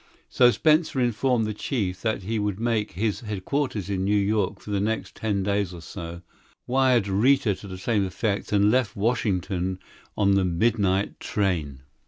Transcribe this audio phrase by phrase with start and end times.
[0.29, 4.71] So Spencer informed the chief that he would make his headquarters in New York for
[4.71, 6.23] the next ten days or so,
[6.65, 9.77] wired Rita to the same effect, and left Washington
[10.17, 11.81] on the midnight train.